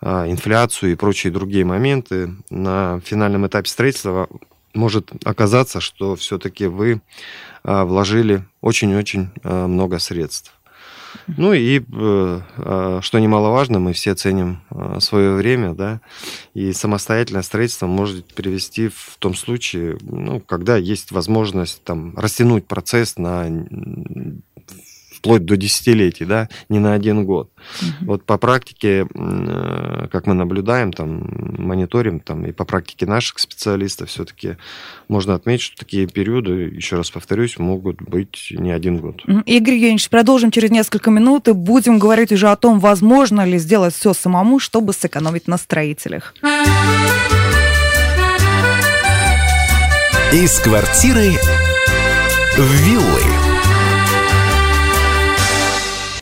а, 0.00 0.28
инфляцию 0.28 0.90
и 0.90 0.96
прочие 0.96 1.32
другие 1.32 1.64
моменты, 1.64 2.34
на 2.50 3.00
финальном 3.04 3.46
этапе 3.46 3.70
строительства 3.70 4.28
может 4.74 5.12
оказаться, 5.24 5.80
что 5.80 6.16
все-таки 6.16 6.66
вы 6.66 7.02
а, 7.62 7.84
вложили 7.84 8.44
очень-очень 8.60 9.30
много 9.44 10.00
средств. 10.00 10.55
Ну 11.26 11.52
и, 11.52 11.80
э, 11.80 12.40
э, 12.56 12.98
что 13.02 13.18
немаловажно, 13.18 13.78
мы 13.78 13.92
все 13.92 14.14
ценим 14.14 14.62
э, 14.70 14.98
свое 15.00 15.32
время, 15.32 15.74
да, 15.74 16.00
и 16.54 16.72
самостоятельное 16.72 17.42
строительство 17.42 17.86
может 17.86 18.32
привести 18.34 18.88
в 18.88 19.16
том 19.18 19.34
случае, 19.34 19.98
ну, 20.02 20.40
когда 20.40 20.76
есть 20.76 21.12
возможность 21.12 21.82
там 21.84 22.16
растянуть 22.16 22.66
процесс 22.66 23.16
на 23.16 23.46
вплоть 25.26 25.44
до 25.44 25.56
десятилетий, 25.56 26.24
да, 26.24 26.48
не 26.68 26.78
на 26.78 26.94
один 26.94 27.24
год. 27.24 27.50
Угу. 27.82 28.06
Вот 28.06 28.24
по 28.24 28.38
практике, 28.38 29.06
э, 29.12 30.06
как 30.10 30.26
мы 30.26 30.34
наблюдаем, 30.34 30.92
там, 30.92 31.28
мониторим, 31.58 32.20
там, 32.20 32.46
и 32.46 32.52
по 32.52 32.64
практике 32.64 33.06
наших 33.06 33.40
специалистов 33.40 34.08
все-таки 34.08 34.56
можно 35.08 35.34
отметить, 35.34 35.64
что 35.64 35.78
такие 35.78 36.06
периоды, 36.06 36.50
еще 36.74 36.96
раз 36.96 37.10
повторюсь, 37.10 37.58
могут 37.58 38.00
быть 38.00 38.48
не 38.52 38.70
один 38.70 38.98
год. 38.98 39.22
Игорь 39.46 39.74
Евгеньевич, 39.74 40.08
продолжим 40.08 40.50
через 40.50 40.70
несколько 40.70 41.10
минут 41.10 41.48
и 41.48 41.52
будем 41.52 41.98
говорить 41.98 42.30
уже 42.30 42.48
о 42.48 42.56
том, 42.56 42.78
возможно 42.78 43.44
ли 43.44 43.58
сделать 43.58 43.94
все 43.94 44.14
самому, 44.14 44.60
чтобы 44.60 44.92
сэкономить 44.92 45.48
на 45.48 45.58
строителях. 45.58 46.34
Из 50.32 50.58
квартиры 50.60 51.32
в 52.56 52.72
виллы. 52.84 53.35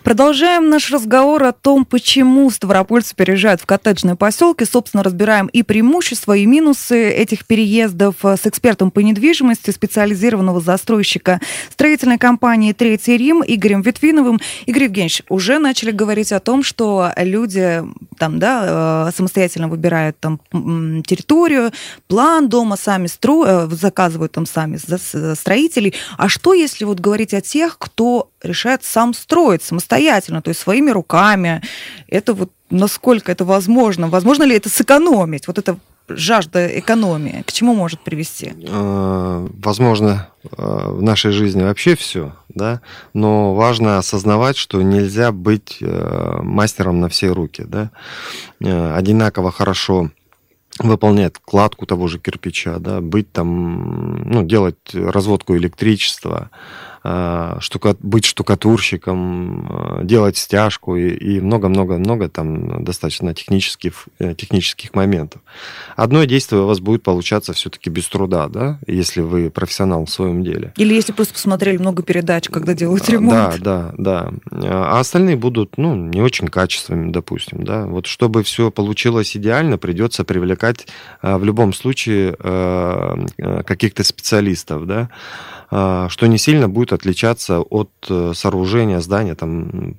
Продолжаем 0.04 0.68
наш 0.68 0.92
разговор 0.92 1.42
о 1.44 1.52
том, 1.52 1.86
почему 1.86 2.50
ставропольцы 2.50 3.16
переезжают 3.16 3.62
в 3.62 3.66
коттеджные 3.66 4.16
поселки. 4.16 4.66
Собственно, 4.66 5.02
разбираем 5.02 5.46
и 5.46 5.62
преимущества, 5.62 6.36
и 6.36 6.44
минусы 6.44 7.08
этих 7.08 7.46
переездов 7.46 8.16
с 8.22 8.46
экспертом 8.46 8.90
по 8.90 9.00
недвижимости, 9.00 9.70
специализированного 9.70 10.60
застройщика 10.60 11.40
строительной 11.70 12.18
компании 12.18 12.74
«Третий 12.74 13.16
Рим» 13.16 13.42
Игорем 13.46 13.80
Ветвиновым. 13.80 14.40
Игорь 14.66 14.84
Евгеньевич, 14.84 15.22
уже 15.30 15.58
начали 15.58 15.90
говорить 15.90 16.32
о 16.32 16.40
том, 16.40 16.62
что 16.62 17.10
люди 17.16 17.82
там, 18.18 18.38
да, 18.38 19.08
э, 19.08 19.16
самостоятельно 19.16 19.68
выбирают 19.68 20.20
там 20.20 20.38
территорию, 21.06 21.72
план 22.08 22.50
дома, 22.50 22.76
сами 22.76 23.06
строят, 23.06 23.72
э, 23.72 23.74
заказывают 23.74 24.32
там 24.32 24.44
сами 24.44 24.76
строителей. 25.34 25.94
А 26.18 26.28
что, 26.28 26.52
если 26.52 26.84
вот 26.84 27.00
говорить 27.00 27.32
о 27.32 27.40
тех, 27.40 27.78
кто 27.78 28.28
решает 28.42 28.84
сам 28.84 29.14
строить 29.14 29.62
самостоятельно, 29.62 29.93
то 30.42 30.48
есть 30.48 30.60
своими 30.60 30.90
руками. 30.90 31.62
Это 32.08 32.34
вот 32.34 32.50
насколько 32.70 33.30
это 33.32 33.44
возможно? 33.44 34.08
Возможно 34.08 34.44
ли 34.44 34.56
это 34.56 34.68
сэкономить? 34.68 35.46
Вот 35.46 35.58
это 35.58 35.78
жажда 36.08 36.66
экономии 36.78 37.42
к 37.46 37.52
чему 37.52 37.74
может 37.74 38.00
привести? 38.00 38.52
Э, 38.68 39.48
возможно, 39.62 40.28
э, 40.44 40.48
в 40.56 41.02
нашей 41.02 41.32
жизни 41.32 41.62
вообще 41.62 41.96
все, 41.96 42.32
да, 42.48 42.80
но 43.14 43.54
важно 43.54 43.98
осознавать, 43.98 44.56
что 44.56 44.82
нельзя 44.82 45.32
быть 45.32 45.78
э, 45.80 46.38
мастером 46.42 47.00
на 47.00 47.08
все 47.08 47.28
руки, 47.28 47.64
да, 47.66 47.90
одинаково 48.60 49.50
хорошо 49.50 50.10
выполнять 50.78 51.34
кладку 51.38 51.86
того 51.86 52.08
же 52.08 52.18
кирпича, 52.18 52.78
да, 52.78 53.00
быть 53.00 53.30
там, 53.32 54.28
ну, 54.28 54.42
делать 54.42 54.76
разводку 54.92 55.56
электричества, 55.56 56.50
а, 56.50 56.58
штука, 57.60 57.96
быть 58.00 58.24
штукатурщиком, 58.24 59.66
а, 59.68 60.04
делать 60.04 60.38
стяжку 60.38 60.96
и 60.96 61.38
много-много-много 61.40 62.30
там 62.30 62.82
достаточно 62.82 63.34
технических, 63.34 64.06
э, 64.18 64.34
технических 64.34 64.94
моментов. 64.94 65.42
Одно 65.96 66.24
действие 66.24 66.62
у 66.62 66.66
вас 66.66 66.80
будет 66.80 67.02
получаться 67.02 67.52
все-таки 67.52 67.90
без 67.90 68.08
труда, 68.08 68.48
да, 68.48 68.78
если 68.86 69.20
вы 69.20 69.50
профессионал 69.50 70.06
в 70.06 70.10
своем 70.10 70.42
деле. 70.42 70.72
Или 70.76 70.94
если 70.94 71.12
просто 71.12 71.34
посмотрели 71.34 71.76
много 71.76 72.02
передач, 72.02 72.48
когда 72.48 72.72
делают 72.72 73.06
ремонт. 73.10 73.60
Да, 73.60 73.92
да, 73.98 74.30
да. 74.50 74.62
А 74.62 74.98
остальные 74.98 75.36
будут, 75.36 75.76
ну, 75.76 75.94
не 75.94 76.22
очень 76.22 76.48
качественными, 76.48 77.12
допустим, 77.12 77.64
да. 77.64 77.84
Вот 77.84 78.06
чтобы 78.06 78.42
все 78.42 78.70
получилось 78.70 79.36
идеально, 79.36 79.76
придется 79.76 80.24
привлекать 80.24 80.86
в 81.20 81.44
любом 81.44 81.74
случае 81.74 82.34
э, 82.38 83.62
каких-то 83.66 84.04
специалистов, 84.04 84.86
да. 84.86 85.10
А, 85.76 86.08
что 86.08 86.28
не 86.28 86.38
сильно 86.38 86.68
будет 86.68 86.92
отличаться 86.92 87.58
от 87.58 87.90
э, 88.08 88.30
сооружения 88.32 89.00
здания, 89.00 89.34
там, 89.34 89.96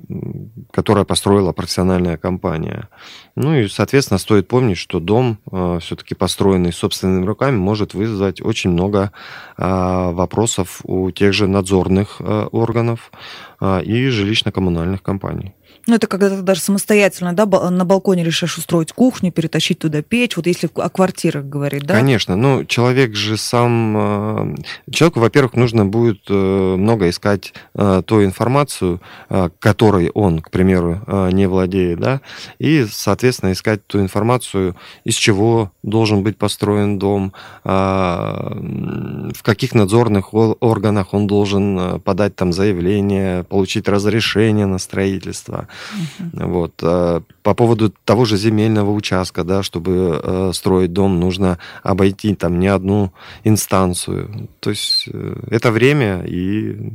которое 0.72 1.04
построила 1.04 1.52
профессиональная 1.52 2.16
компания. 2.16 2.88
Ну 3.36 3.54
и, 3.54 3.68
соответственно, 3.68 4.18
стоит 4.18 4.48
помнить, 4.48 4.78
что 4.78 5.02
дом, 5.02 5.38
э, 5.52 5.80
все-таки 5.82 6.16
построенный 6.16 6.72
собственными 6.72 7.26
руками, 7.26 7.58
может 7.58 7.94
вызвать 7.94 8.40
очень 8.40 8.70
много 8.70 9.12
а, 9.58 10.12
вопросов 10.12 10.80
у 10.86 11.12
тех 11.12 11.34
же 11.34 11.46
надзорных 11.46 12.22
э, 12.22 12.48
органов 12.54 13.12
а, 13.60 13.80
и 13.82 14.08
жилищно-коммунальных 14.08 15.02
компаний. 15.02 15.56
Ну, 15.88 15.96
это 15.96 16.08
когда 16.08 16.30
ты 16.30 16.42
даже 16.42 16.62
самостоятельно, 16.62 17.34
да, 17.34 17.46
на 17.46 17.86
балконе 17.86 18.24
решишь 18.24 18.58
устроить 18.58 18.92
кухню, 18.92 19.32
перетащить 19.32 19.80
туда 19.80 20.02
печь, 20.02 20.36
вот 20.36 20.48
если 20.48 20.70
о 20.76 20.90
квартирах 20.90 21.46
говорить, 21.46 21.84
да? 21.84 21.94
Конечно, 21.94 22.36
ну, 22.36 22.66
человек 22.66 23.16
же 23.16 23.38
сам... 23.38 23.98
Э, 23.98 24.56
человеку, 24.92 25.20
во-первых, 25.20 25.54
нужно 25.54 25.86
будет 25.86 26.22
э, 26.30 26.34
много 26.34 27.10
искать 27.10 27.54
э, 27.76 28.02
ту 28.06 28.24
информацию, 28.24 29.02
которой 29.60 30.10
он, 30.10 30.40
к 30.40 30.50
примеру, 30.50 31.02
не 31.32 31.48
владеет, 31.48 32.00
да, 32.00 32.22
и, 32.60 32.86
соответственно, 32.90 33.52
искать 33.52 33.86
ту 33.88 34.00
информацию, 34.00 34.76
из 35.04 35.16
чего 35.16 35.72
должен 35.84 36.24
быть 36.24 36.38
построен 36.38 36.98
дом, 37.00 37.34
в 37.64 39.44
каких 39.44 39.74
надзорных 39.74 40.34
органах 40.34 41.14
он 41.14 41.28
должен 41.28 42.00
подать 42.02 42.36
там 42.36 42.54
заявление, 42.54 43.44
получить 43.44 43.88
разрешение 43.88 44.66
на 44.66 44.78
строительство. 44.78 45.65
Вот. 46.34 46.74
А 46.82 47.22
по 47.44 47.54
поводу 47.54 47.94
того 48.04 48.26
же 48.26 48.38
земельного 48.38 48.92
участка, 48.92 49.44
да, 49.44 49.64
чтобы 49.64 50.20
э, 50.22 50.52
строить 50.54 50.94
дом, 50.94 51.20
нужно 51.20 51.60
обойти 51.84 52.36
там 52.36 52.60
не 52.60 52.68
одну 52.68 53.12
инстанцию. 53.44 54.50
То 54.60 54.70
есть 54.70 55.10
э, 55.12 55.36
это 55.50 55.72
время 55.72 56.24
и 56.26 56.94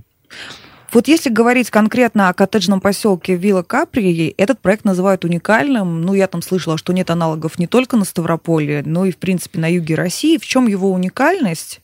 вот 0.92 1.06
если 1.06 1.30
говорить 1.30 1.70
конкретно 1.70 2.28
о 2.28 2.34
коттеджном 2.34 2.80
поселке 2.80 3.36
Вилла 3.36 3.62
Капри, 3.62 4.34
этот 4.36 4.60
проект 4.60 4.84
называют 4.84 5.24
уникальным. 5.24 6.02
Ну, 6.02 6.14
я 6.14 6.26
там 6.26 6.42
слышала, 6.42 6.76
что 6.78 6.92
нет 6.92 7.10
аналогов 7.10 7.60
не 7.60 7.68
только 7.68 7.96
на 7.96 8.04
Ставрополе, 8.04 8.82
но 8.84 9.04
и, 9.04 9.12
в 9.12 9.16
принципе, 9.16 9.60
на 9.60 9.70
юге 9.70 9.94
России. 9.94 10.36
В 10.36 10.44
чем 10.44 10.66
его 10.66 10.90
уникальность? 10.90 11.79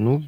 Ну, 0.00 0.22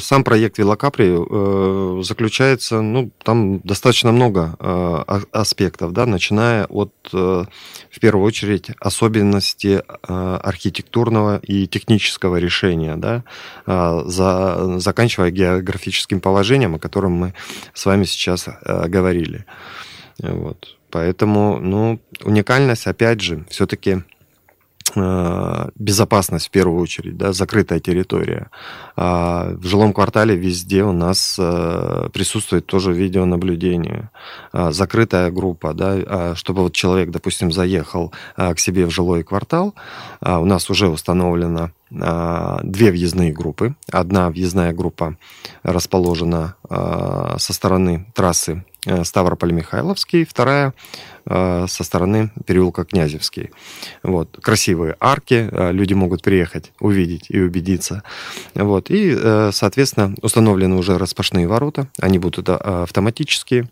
сам 0.00 0.24
проект 0.24 0.58
Велокапри 0.58 1.14
э, 1.14 2.02
заключается, 2.02 2.80
ну, 2.80 3.12
там 3.22 3.60
достаточно 3.60 4.10
много 4.10 4.56
э, 4.58 5.20
аспектов, 5.30 5.92
да, 5.92 6.06
начиная 6.06 6.64
от, 6.64 6.92
э, 7.12 7.44
в 7.88 8.00
первую 8.00 8.26
очередь, 8.26 8.70
особенностей 8.80 9.78
э, 9.78 10.40
архитектурного 10.42 11.38
и 11.38 11.68
технического 11.68 12.38
решения, 12.38 12.96
да, 12.96 13.22
э, 13.64 14.02
за, 14.06 14.80
заканчивая 14.80 15.30
географическим 15.30 16.20
положением, 16.20 16.74
о 16.74 16.80
котором 16.80 17.12
мы 17.12 17.32
с 17.74 17.86
вами 17.86 18.02
сейчас 18.02 18.48
э, 18.48 18.88
говорили. 18.88 19.44
Вот. 20.18 20.78
Поэтому, 20.90 21.60
ну, 21.60 22.00
уникальность, 22.24 22.88
опять 22.88 23.20
же, 23.20 23.44
все-таки 23.48 23.92
Э, 23.92 24.11
безопасность 24.94 26.48
в 26.48 26.50
первую 26.50 26.80
очередь, 26.80 27.16
да, 27.16 27.32
закрытая 27.32 27.80
территория. 27.80 28.50
А 28.96 29.54
в 29.54 29.66
жилом 29.66 29.92
квартале 29.92 30.36
везде 30.36 30.84
у 30.84 30.92
нас 30.92 31.36
э, 31.38 32.08
присутствует 32.12 32.66
тоже 32.66 32.92
видеонаблюдение. 32.92 34.10
А 34.52 34.72
закрытая 34.72 35.30
группа, 35.30 35.72
да, 35.72 35.92
а 35.94 36.34
чтобы 36.36 36.62
вот 36.62 36.74
человек, 36.74 37.10
допустим, 37.10 37.52
заехал 37.52 38.12
к 38.36 38.58
себе 38.58 38.86
в 38.86 38.90
жилой 38.90 39.22
квартал, 39.22 39.74
у 40.20 40.44
нас 40.44 40.68
уже 40.70 40.88
установлено 40.88 41.70
две 41.90 42.90
въездные 42.90 43.32
группы. 43.32 43.74
Одна 43.90 44.30
въездная 44.30 44.72
группа 44.72 45.16
расположена 45.62 46.56
со 46.68 47.52
стороны 47.52 48.06
трассы 48.14 48.64
Ставрополь-Михайловский, 48.84 50.24
вторая 50.24 50.74
э, 51.26 51.66
со 51.68 51.84
стороны 51.84 52.30
переулка 52.46 52.84
Князевский. 52.84 53.50
Вот. 54.02 54.38
Красивые 54.42 54.96
арки, 55.00 55.48
э, 55.50 55.72
люди 55.72 55.94
могут 55.94 56.22
приехать, 56.22 56.72
увидеть 56.80 57.26
и 57.28 57.40
убедиться. 57.40 58.02
Вот. 58.54 58.90
И, 58.90 59.16
соответственно, 59.52 60.14
установлены 60.22 60.76
уже 60.76 60.98
распашные 60.98 61.46
ворота, 61.46 61.88
они 61.98 62.18
будут 62.18 62.48
автоматические, 62.48 63.68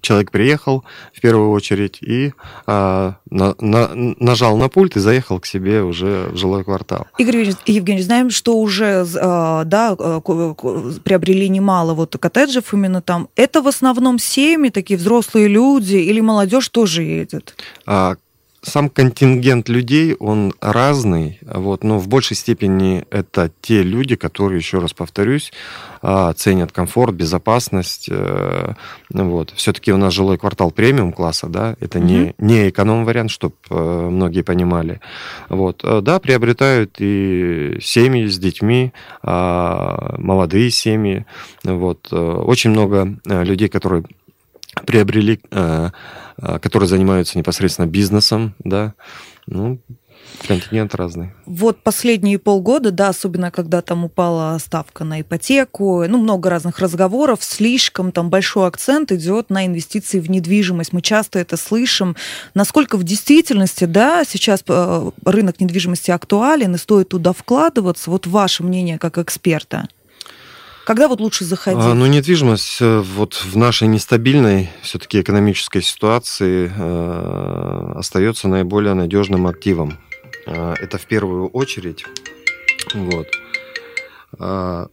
человек 0.00 0.30
приехал 0.30 0.84
в 1.14 1.20
первую 1.20 1.50
очередь 1.50 1.98
и 2.02 2.32
а, 2.66 3.16
на, 3.30 3.54
на, 3.60 3.90
нажал 3.94 4.56
на 4.56 4.68
пульт 4.68 4.96
и 4.96 5.00
заехал 5.00 5.40
к 5.40 5.46
себе 5.46 5.82
уже 5.82 6.28
в 6.32 6.36
жилой 6.36 6.64
квартал. 6.64 7.06
Игорь 7.18 7.52
Евгеньевич, 7.66 8.06
знаем, 8.06 8.30
что 8.30 8.58
уже 8.58 9.06
а, 9.20 9.64
да, 9.64 9.96
а, 9.98 10.20
приобрели 10.20 11.48
немало 11.48 11.94
вот 11.94 12.16
коттеджев 12.18 12.72
именно 12.72 13.02
там. 13.02 13.28
Это 13.36 13.62
в 13.62 13.68
основном 13.68 14.18
семьи, 14.18 14.70
такие 14.70 14.98
взрослые 14.98 15.48
люди 15.48 15.96
или 15.96 16.20
молодежь 16.20 16.68
тоже 16.68 17.02
едет? 17.02 17.54
А, 17.86 18.16
сам 18.62 18.90
контингент 18.90 19.68
людей, 19.68 20.14
он 20.14 20.52
разный, 20.60 21.38
вот, 21.42 21.82
но 21.82 21.98
в 21.98 22.08
большей 22.08 22.36
степени 22.36 23.04
это 23.10 23.50
те 23.60 23.82
люди, 23.82 24.16
которые, 24.16 24.58
еще 24.58 24.78
раз 24.78 24.92
повторюсь, 24.92 25.52
ценят 26.36 26.72
комфорт, 26.72 27.14
безопасность. 27.14 28.08
Э, 28.10 28.74
вот. 29.10 29.52
Все-таки 29.54 29.92
у 29.92 29.98
нас 29.98 30.14
жилой 30.14 30.38
квартал 30.38 30.70
премиум 30.70 31.12
класса, 31.12 31.48
да, 31.48 31.76
это 31.80 31.98
mm-hmm. 31.98 32.34
не, 32.38 32.54
не 32.56 32.70
эконом-вариант, 32.70 33.30
чтобы 33.30 33.54
э, 33.68 33.74
многие 33.74 34.42
понимали. 34.42 35.00
Вот. 35.48 35.82
Э, 35.84 36.00
да, 36.00 36.18
приобретают 36.18 36.96
и 36.98 37.78
семьи 37.82 38.26
с 38.26 38.38
детьми, 38.38 38.92
а, 39.22 40.14
молодые 40.18 40.70
семьи. 40.70 41.26
Вот. 41.64 42.12
Очень 42.12 42.70
много 42.70 43.18
людей, 43.24 43.68
которые 43.68 44.04
приобрели, 44.86 45.40
которые 46.36 46.88
занимаются 46.88 47.36
непосредственно 47.36 47.86
бизнесом, 47.86 48.54
да, 48.60 48.94
ну, 49.46 49.80
континент 50.46 50.94
разный. 50.94 51.32
Вот 51.46 51.82
последние 51.82 52.38
полгода, 52.38 52.90
да, 52.90 53.08
особенно 53.08 53.50
когда 53.50 53.82
там 53.82 54.04
упала 54.04 54.58
ставка 54.58 55.04
на 55.04 55.20
ипотеку, 55.20 56.04
ну, 56.08 56.18
много 56.18 56.50
разных 56.50 56.78
разговоров, 56.78 57.42
слишком 57.42 58.12
там 58.12 58.30
большой 58.30 58.66
акцент 58.66 59.12
идет 59.12 59.50
на 59.50 59.66
инвестиции 59.66 60.20
в 60.20 60.30
недвижимость. 60.30 60.92
Мы 60.92 61.02
часто 61.02 61.38
это 61.38 61.56
слышим. 61.56 62.16
Насколько 62.54 62.96
в 62.96 63.04
действительности, 63.04 63.84
да, 63.84 64.24
сейчас 64.24 64.62
э, 64.66 65.10
рынок 65.24 65.60
недвижимости 65.60 66.10
актуален 66.10 66.74
и 66.74 66.78
стоит 66.78 67.10
туда 67.10 67.32
вкладываться? 67.32 68.10
Вот 68.10 68.26
ваше 68.26 68.62
мнение 68.62 68.98
как 68.98 69.18
эксперта. 69.18 69.88
Когда 70.84 71.06
вот 71.06 71.20
лучше 71.20 71.44
заходить? 71.44 71.84
А, 71.84 71.94
ну, 71.94 72.06
недвижимость 72.06 72.78
э, 72.80 73.00
вот 73.00 73.34
в 73.34 73.56
нашей 73.56 73.86
нестабильной 73.86 74.70
все-таки 74.82 75.20
экономической 75.20 75.82
ситуации 75.82 76.72
э, 76.74 77.92
остается 77.96 78.48
наиболее 78.48 78.94
надежным 78.94 79.46
активом. 79.46 79.98
Э, 80.46 80.74
это 80.80 80.98
в 80.98 81.06
первую 81.06 81.48
очередь. 81.48 82.04
Вот. 82.94 83.26
Э, 84.38 84.86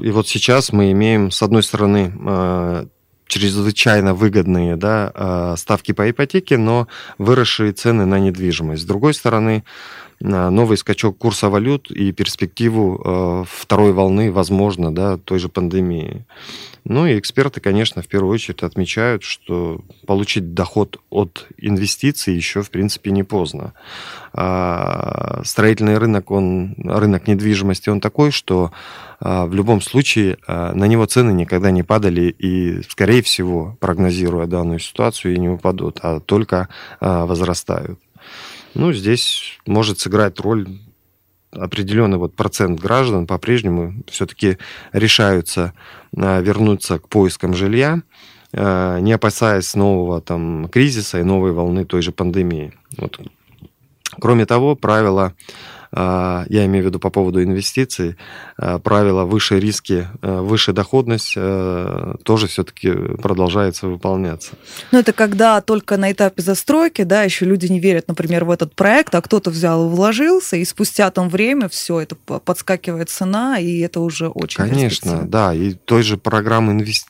и 0.00 0.10
вот 0.10 0.28
сейчас 0.28 0.72
мы 0.72 0.92
имеем, 0.92 1.30
с 1.30 1.42
одной 1.42 1.62
стороны, 1.62 2.12
э, 2.14 2.86
чрезвычайно 3.26 4.14
выгодные 4.14 4.76
да, 4.76 5.12
э, 5.14 5.54
ставки 5.56 5.92
по 5.92 6.08
ипотеке, 6.08 6.56
но 6.56 6.88
выросшие 7.18 7.72
цены 7.72 8.06
на 8.06 8.18
недвижимость. 8.18 8.82
С 8.82 8.86
другой 8.86 9.14
стороны, 9.14 9.64
новый 10.20 10.78
скачок 10.78 11.18
курса 11.18 11.50
валют 11.50 11.90
и 11.90 12.12
перспективу 12.12 13.02
э, 13.04 13.44
второй 13.48 13.92
волны, 13.92 14.32
возможно, 14.32 14.94
да, 14.94 15.18
той 15.18 15.38
же 15.38 15.48
пандемии. 15.48 16.24
Ну 16.84 17.04
и 17.06 17.18
эксперты, 17.18 17.60
конечно, 17.60 18.00
в 18.00 18.06
первую 18.06 18.32
очередь 18.32 18.62
отмечают, 18.62 19.24
что 19.24 19.80
получить 20.06 20.54
доход 20.54 21.00
от 21.10 21.48
инвестиций 21.58 22.34
еще, 22.34 22.62
в 22.62 22.70
принципе, 22.70 23.10
не 23.10 23.24
поздно. 23.24 23.72
А 24.32 25.42
строительный 25.44 25.98
рынок, 25.98 26.30
он, 26.30 26.76
рынок 26.78 27.26
недвижимости, 27.26 27.88
он 27.88 28.00
такой, 28.00 28.30
что 28.30 28.66
а, 28.66 28.70
в 29.20 29.54
любом 29.54 29.80
случае 29.80 30.38
а, 30.46 30.72
на 30.74 30.84
него 30.84 31.06
цены 31.06 31.32
никогда 31.32 31.70
не 31.70 31.82
падали 31.82 32.34
и, 32.38 32.82
скорее 32.88 33.22
всего, 33.22 33.76
прогнозируя 33.80 34.46
данную 34.46 34.78
ситуацию, 34.78 35.34
и 35.34 35.38
не 35.38 35.48
упадут, 35.48 36.00
а 36.02 36.20
только 36.20 36.68
а, 37.00 37.24
возрастают. 37.24 37.98
Ну, 38.74 38.92
здесь 38.92 39.58
может 39.66 39.98
сыграть 39.98 40.38
роль 40.40 40.68
определенный 41.50 42.18
вот 42.18 42.34
процент 42.34 42.80
граждан 42.80 43.26
по-прежнему 43.26 43.94
все-таки 44.08 44.58
решаются 44.92 45.72
а, 46.16 46.40
вернуться 46.40 46.98
к 46.98 47.08
поискам 47.08 47.54
жилья, 47.54 48.02
а, 48.52 48.98
не 48.98 49.12
опасаясь 49.12 49.74
нового 49.74 50.20
там 50.20 50.68
кризиса 50.68 51.20
и 51.20 51.24
новой 51.24 51.52
волны 51.52 51.84
той 51.84 52.02
же 52.02 52.12
пандемии. 52.12 52.72
Вот. 52.98 53.20
Кроме 54.20 54.46
того, 54.46 54.76
правила 54.76 55.34
а, 55.85 55.85
я 55.96 56.66
имею 56.66 56.84
в 56.84 56.86
виду 56.88 56.98
по 56.98 57.10
поводу 57.10 57.42
инвестиций, 57.42 58.16
а, 58.58 58.78
правило 58.78 59.24
выше 59.24 59.58
риски, 59.58 60.08
а, 60.22 60.42
выше 60.42 60.72
доходность 60.72 61.34
тоже 61.34 62.46
все-таки 62.46 62.92
продолжается 62.92 63.88
выполняться. 63.88 64.52
Ну, 64.92 64.98
это 64.98 65.12
когда 65.12 65.60
только 65.60 65.96
на 65.96 66.12
этапе 66.12 66.42
застройки, 66.42 67.02
да, 67.02 67.22
еще 67.22 67.44
люди 67.44 67.66
не 67.66 67.80
верят, 67.80 68.08
например, 68.08 68.44
в 68.44 68.50
этот 68.50 68.74
проект, 68.74 69.14
а 69.14 69.22
кто-то 69.22 69.50
взял 69.50 69.86
и 69.86 69.94
вложился, 69.94 70.56
и 70.56 70.64
спустя 70.64 71.10
там 71.10 71.28
время 71.28 71.68
все 71.68 72.00
это 72.00 72.14
подскакивает 72.14 73.08
цена, 73.08 73.58
и 73.58 73.80
это 73.80 74.00
уже 74.00 74.28
очень 74.28 74.56
Конечно, 74.56 75.22
да, 75.26 75.54
и 75.54 75.72
той 75.72 76.02
же 76.02 76.16
программы 76.16 76.72
инвести... 76.72 77.06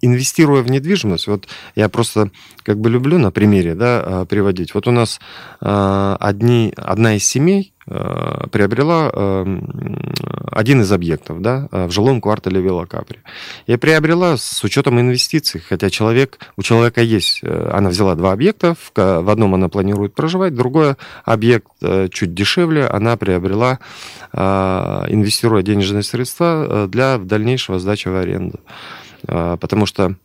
инвестируя 0.00 0.62
в 0.62 0.70
недвижимость, 0.70 1.26
вот 1.26 1.48
я 1.74 1.88
просто 1.88 2.30
как 2.62 2.80
бы 2.80 2.90
люблю 2.90 3.18
на 3.18 3.30
примере, 3.30 3.74
да, 3.74 4.24
приводить. 4.26 4.74
Вот 4.74 4.86
у 4.88 4.90
нас 4.90 5.20
одни, 5.60 6.72
одна 6.76 7.16
из 7.16 7.26
семей, 7.26 7.72
Э, 7.75 7.75
приобрела 7.86 9.10
эм, 9.14 10.12
один 10.50 10.80
из 10.80 10.90
объектов 10.90 11.40
да, 11.40 11.68
э, 11.70 11.86
в 11.86 11.92
жилом 11.92 12.20
квартале 12.20 12.60
Вилла 12.60 12.84
Капри. 12.86 13.20
И 13.66 13.76
приобрела 13.76 14.36
с 14.36 14.64
учетом 14.64 14.98
инвестиций, 14.98 15.60
хотя 15.60 15.88
человек, 15.88 16.38
у 16.56 16.62
человека 16.62 17.00
есть, 17.00 17.40
э, 17.42 17.70
она 17.72 17.90
взяла 17.90 18.14
два 18.16 18.32
объекта, 18.32 18.74
в 18.94 19.30
одном 19.30 19.54
она 19.54 19.68
планирует 19.68 20.14
проживать, 20.14 20.54
другой 20.54 20.94
объект 21.24 21.66
чуть 22.10 22.34
дешевле, 22.34 22.86
она 22.86 23.16
приобрела, 23.16 23.78
инвестируя 24.32 25.62
денежные 25.62 26.02
средства 26.02 26.88
для 26.88 27.18
дальнейшего 27.18 27.78
сдачи 27.78 28.08
в 28.08 28.16
аренду. 28.16 28.60
Потому 29.26 29.86
что 29.86 30.16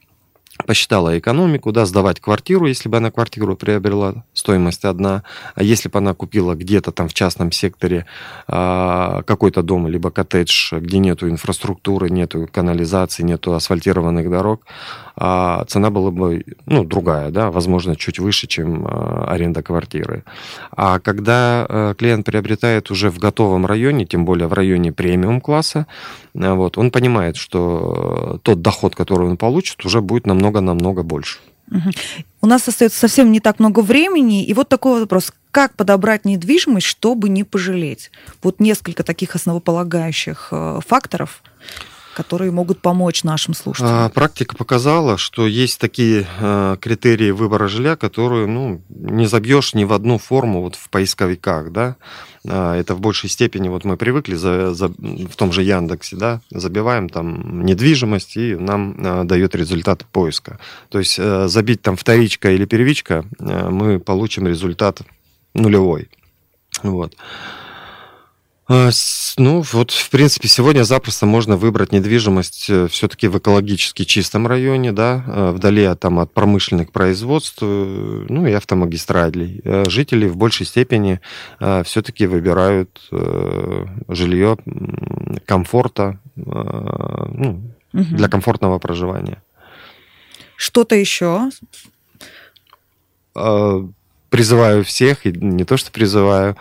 посчитала 0.65 1.17
экономику, 1.17 1.71
да, 1.71 1.86
сдавать 1.86 2.19
квартиру, 2.19 2.65
если 2.65 2.89
бы 2.89 2.97
она 2.97 3.12
квартиру 3.12 3.56
приобрела, 3.56 4.24
стоимость 4.34 4.86
одна, 4.86 5.24
а 5.56 5.63
если 5.63 5.89
бы 5.89 5.97
она 6.00 6.13
купила 6.13 6.56
где-то 6.56 6.91
там 6.91 7.08
в 7.08 7.13
частном 7.13 7.52
секторе 7.52 8.06
а, 8.47 9.24
какой-то 9.24 9.63
дом, 9.63 9.88
либо 9.88 10.12
коттедж, 10.12 10.74
где 10.74 11.00
нету 11.00 11.30
инфраструктуры, 11.30 12.10
нету 12.10 12.47
канализации, 12.52 13.24
нету 13.24 13.54
асфальтированных 13.54 14.30
дорог, 14.30 14.65
а 15.23 15.65
цена 15.65 15.91
была 15.91 16.10
бы, 16.10 16.43
ну, 16.65 16.84
другая, 16.84 17.29
да, 17.29 17.51
возможно, 17.51 17.95
чуть 17.95 18.17
выше, 18.17 18.47
чем 18.47 18.88
а, 18.88 19.25
аренда 19.27 19.62
квартиры. 19.62 20.23
А 20.71 20.97
когда 20.97 21.67
а, 21.69 21.93
клиент 21.93 22.25
приобретает 22.25 22.89
уже 22.89 23.12
в 23.12 23.19
готовом 23.19 23.67
районе, 23.67 24.07
тем 24.07 24.25
более 24.25 24.47
в 24.47 24.53
районе 24.53 24.91
премиум 24.91 25.39
класса, 25.39 25.86
а, 26.34 26.55
вот, 26.55 26.79
он 26.79 26.89
понимает, 26.89 27.36
что 27.36 28.39
тот 28.41 28.63
доход, 28.63 28.95
который 28.95 29.27
он 29.27 29.38
получит, 29.38 29.86
уже 29.86 30.01
будет 30.01 30.25
намного-намного 30.25 31.03
больше. 31.03 31.38
У 32.41 32.47
нас 32.47 32.67
остается 32.67 32.99
совсем 32.99 33.31
не 33.31 33.39
так 33.39 33.60
много 33.60 33.81
времени. 33.81 34.43
И 34.43 34.53
вот 34.55 34.69
такой 34.69 35.01
вопрос. 35.01 35.31
Как 35.51 35.75
подобрать 35.75 36.25
недвижимость, 36.25 36.88
чтобы 36.88 37.29
не 37.29 37.43
пожалеть? 37.43 38.12
Вот 38.41 38.60
несколько 38.60 39.03
таких 39.03 39.36
основополагающих 39.36 40.47
э, 40.51 40.79
факторов 40.86 41.43
которые 42.15 42.52
могут 42.52 42.80
помочь 42.80 43.24
нашим 43.24 43.54
слушателям? 43.54 44.10
Практика 44.12 44.56
показала, 44.56 45.17
что 45.17 45.47
есть 45.47 45.80
такие 45.80 46.28
э, 46.39 46.78
критерии 46.80 47.32
выбора 47.32 47.67
жилья, 47.67 47.95
которые 47.95 48.47
ну, 48.47 48.82
не 48.89 49.28
забьешь 49.28 49.74
ни 49.74 49.84
в 49.84 49.93
одну 49.93 50.17
форму 50.17 50.62
вот 50.62 50.76
в 50.76 50.89
поисковиках. 50.89 51.71
Да? 51.71 51.95
А, 52.47 52.76
это 52.76 52.95
в 52.95 53.00
большей 53.00 53.30
степени, 53.30 53.69
вот 53.69 53.86
мы 53.86 53.97
привыкли 53.97 54.36
за, 54.36 54.74
за, 54.74 54.88
в 54.88 55.36
том 55.36 55.52
же 55.52 55.63
Яндексе, 55.63 56.15
да, 56.15 56.41
забиваем 56.50 57.08
там 57.08 57.63
недвижимость, 57.65 58.38
и 58.38 58.56
нам 58.56 58.95
а, 58.97 59.24
дает 59.24 59.56
результат 59.56 60.06
поиска. 60.06 60.60
То 60.89 61.00
есть 61.00 61.17
а, 61.19 61.47
забить 61.47 61.82
там 61.82 61.95
вторичка 61.95 62.52
или 62.52 62.65
первичка, 62.65 63.26
а, 63.39 63.69
мы 63.69 64.00
получим 64.00 64.47
результат 64.47 65.02
нулевой. 65.54 66.10
Вот. 66.84 67.15
А, 68.73 68.89
ну, 69.38 69.62
вот, 69.73 69.91
в 69.91 70.10
принципе, 70.10 70.47
сегодня 70.47 70.84
запросто 70.84 71.25
можно 71.25 71.57
выбрать 71.57 71.91
недвижимость 71.91 72.69
э, 72.69 72.88
все-таки 72.88 73.27
в 73.27 73.38
экологически 73.38 74.05
чистом 74.05 74.47
районе, 74.47 74.93
да, 74.93 75.25
э, 75.27 75.51
вдали 75.51 75.84
от, 75.84 75.99
там, 75.99 76.19
от 76.19 76.34
промышленных 76.34 76.93
производств, 76.93 77.57
э, 77.62 78.25
ну, 78.29 78.47
и 78.47 78.53
автомагистралей. 78.53 79.62
Жители 79.89 80.25
в 80.29 80.38
большей 80.38 80.65
степени 80.65 81.19
все-таки 81.84 82.27
выбирают 82.27 83.10
жилье 84.07 84.57
комфорта, 85.45 86.19
ну, 86.36 87.73
угу. 87.93 88.03
для 88.03 88.29
комфортного 88.29 88.79
проживания. 88.79 89.43
Что-то 90.55 90.95
еще? 90.95 91.49
А, 94.32 94.36
призываю 94.41 94.84
всех, 94.84 95.26
и 95.26 95.32
не 95.32 95.65
то 95.65 95.78
что 95.78 95.91
призываю, 95.91 96.56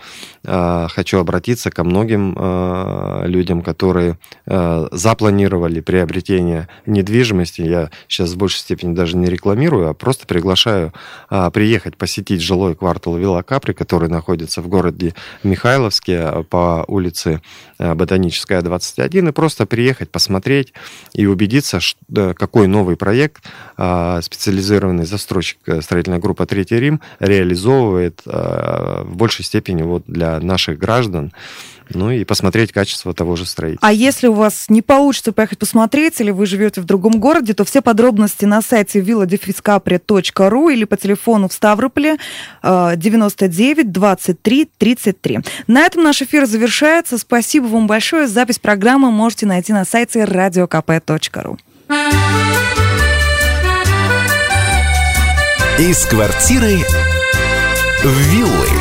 а, 0.47 0.89
хочу 0.89 1.19
обратиться 1.19 1.71
ко 1.71 1.85
многим 1.85 2.35
а, 2.37 3.25
людям, 3.27 3.63
которые 3.63 4.19
а, 4.47 4.89
запланировали 4.93 5.81
приобретение 5.81 6.69
недвижимости. 6.87 7.63
Я 7.63 7.91
сейчас 8.09 8.33
в 8.33 8.37
большей 8.37 8.61
степени 8.61 8.95
даже 8.95 9.17
не 9.17 9.27
рекламирую, 9.27 9.89
а 9.89 9.95
просто 9.95 10.27
приглашаю 10.27 10.93
приехать 11.53 11.97
посетить 11.97 12.41
жилой 12.41 12.75
квартал 12.75 13.17
Вилла 13.17 13.43
Капри, 13.43 13.73
который 13.73 14.09
находится 14.09 14.63
в 14.63 14.69
городе 14.69 15.15
Михайловске 15.43 16.45
по 16.49 16.85
улице 16.89 17.41
Ботаническая, 17.79 18.63
21, 18.63 19.29
и 19.29 19.33
просто 19.33 19.67
приехать, 19.67 20.11
посмотреть 20.11 20.73
и 21.15 21.27
убедиться, 21.27 21.81
какой 22.37 22.67
новый 22.67 22.97
проект 22.97 23.45
специализированный 23.77 25.07
застройщик 25.07 25.59
э, 25.67 25.81
строительная 25.83 26.19
группа 26.19 26.47
«Третий 26.47 26.79
Рим» 26.79 27.01
реализовывает 27.61 28.21
в 28.25 29.15
большей 29.15 29.45
степени 29.45 29.83
вот 29.83 30.05
для 30.07 30.41
наших 30.41 30.79
граждан, 30.79 31.33
ну 31.93 32.11
и 32.11 32.25
посмотреть 32.25 32.73
качество 32.73 33.13
того 33.13 33.35
же 33.35 33.45
строительства. 33.45 33.89
А 33.89 33.93
если 33.93 34.29
у 34.29 34.33
вас 34.33 34.67
не 34.69 34.81
получится 34.81 35.33
поехать 35.33 35.59
посмотреть, 35.59 36.21
или 36.21 36.31
вы 36.31 36.47
живете 36.47 36.81
в 36.81 36.85
другом 36.85 37.19
городе, 37.19 37.53
то 37.53 37.65
все 37.65 37.83
подробности 37.83 38.45
на 38.45 38.63
сайте 38.63 39.01
villadefiscapri.ru 39.01 40.73
или 40.73 40.85
по 40.85 40.97
телефону 40.97 41.49
в 41.49 41.53
Ставрополе 41.53 42.17
99 42.63 43.91
23 43.91 44.71
33. 44.79 45.41
На 45.67 45.81
этом 45.81 46.05
наш 46.05 46.23
эфир 46.23 46.47
завершается. 46.47 47.19
Спасибо 47.19 47.67
вам 47.67 47.87
большое. 47.89 48.29
Запись 48.29 48.61
программы 48.61 49.11
можете 49.11 49.47
найти 49.47 49.73
на 49.73 49.85
сайте 49.85 50.21
radiokp.ru. 50.21 51.59
Из 55.79 56.05
квартиры 56.05 56.79
виллы. 58.09 58.80